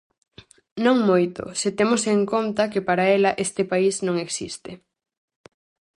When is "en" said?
2.13-2.21